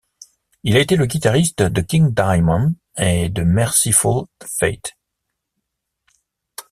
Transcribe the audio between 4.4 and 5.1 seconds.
Fate.